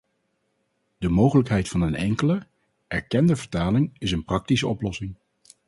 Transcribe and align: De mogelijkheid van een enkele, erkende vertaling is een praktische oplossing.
De 0.97 1.09
mogelijkheid 1.09 1.67
van 1.69 1.81
een 1.81 1.95
enkele, 1.95 2.47
erkende 2.87 3.35
vertaling 3.35 3.95
is 3.97 4.11
een 4.11 4.25
praktische 4.25 4.67
oplossing. 4.67 5.15